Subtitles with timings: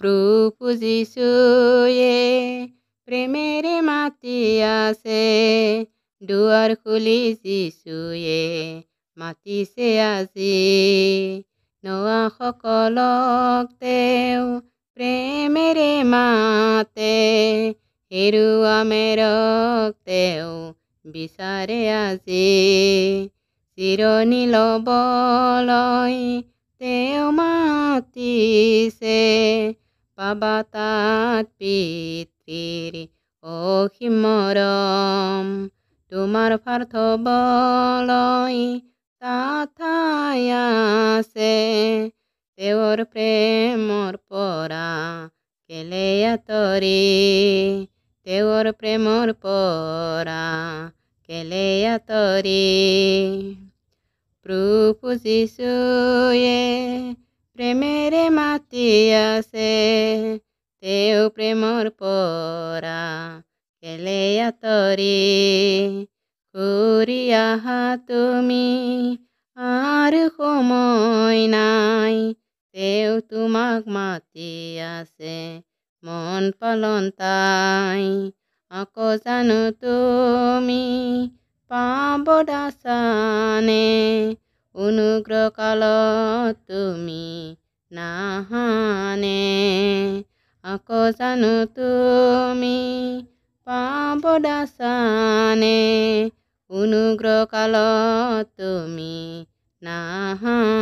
[0.00, 0.74] প্ৰভু
[3.08, 5.20] প্ৰেমেৰে মাতি আছে
[6.22, 8.42] দুৱাৰ খুলি যিচুয়ে
[9.16, 10.56] মাতিছে আজি
[11.84, 14.46] নৱাসকলক তেওঁ
[14.96, 17.14] প্ৰেমেৰে মাতে
[18.12, 20.54] হেৰুৱা মেৰক তেওঁ
[21.04, 22.46] বিচাৰে আজি
[23.78, 26.20] চিৰণি ল'বলৈ
[26.80, 29.17] তেওঁ মাতিছে
[30.28, 32.96] পাবা তাত পিতৃৰ
[33.44, 35.46] অসীম মৰম
[36.12, 38.58] তোমাৰ পাৰ্থবলৈ
[39.22, 39.92] তাত
[40.50, 41.52] আছে
[42.58, 44.82] তেওঁৰ প্ৰেমৰ পৰা
[45.70, 46.92] কেলে আঁতৰি
[48.26, 50.42] তেওঁৰ প্ৰেমৰ পৰা
[51.28, 52.60] কেলে আঁতৰি
[54.46, 56.60] প্ৰভু যিচুয়ে
[57.56, 58.07] প্ৰেমেৰে
[59.38, 59.70] আছে
[60.82, 63.00] তেওঁ প্ৰেমৰ পৰা
[63.82, 65.14] কেলে আঁতৰি
[66.54, 68.64] ঘূৰি আহা তুমি
[69.56, 72.16] আৰু সময় নাই
[72.74, 74.50] তেওঁ তোমাক মাতি
[74.88, 75.36] আছে
[76.02, 78.04] মন পালন তাই
[78.72, 80.82] আকৌ জানো তুমি
[81.70, 83.86] পাব দাসানে
[84.74, 87.24] অনুগ্ৰহ কালত তুমি
[87.91, 89.41] নাহানে
[90.63, 92.77] আকৌ জানো তুমি
[93.67, 95.79] পাব দাসানে
[96.69, 99.15] অনুগ্ৰহ কালত তুমি
[99.81, 100.76] নাহানে